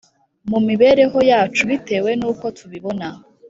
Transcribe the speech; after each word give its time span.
mu 0.49 0.59
mibereho 0.67 1.19
yacu 1.31 1.61
bitewe 1.69 2.09
nuko 2.19 2.45
tubibona 2.57 3.07